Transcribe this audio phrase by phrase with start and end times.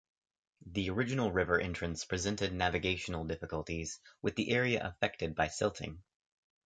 [0.65, 6.01] The original river entrance presented navigational difficulties, with the area affected by silting.